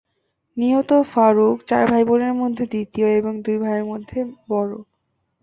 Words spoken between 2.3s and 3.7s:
মধ্যে দ্বিতীয় এবং দুই